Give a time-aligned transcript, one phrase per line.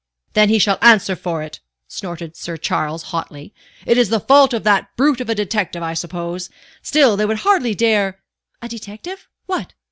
[0.33, 3.53] "Then he shall answer for it," snorted Sir Charles, hotly.
[3.85, 6.49] "It is the fault of that brute of a detective, I suppose.
[6.81, 8.17] Still they would hardly dare"
[8.63, 9.27] "A detective?
[9.45, 9.73] What?